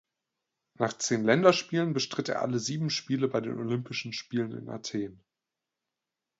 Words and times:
Nach 0.79 0.93
zehn 0.93 1.23
Länderspielen 1.23 1.93
bestritt 1.93 2.27
er 2.27 2.41
alle 2.41 2.57
sieben 2.57 2.89
Spiele 2.89 3.27
bei 3.27 3.39
den 3.39 3.59
Olympischen 3.59 4.13
Spielen 4.13 4.51
in 4.51 4.67
Athen. 4.67 5.23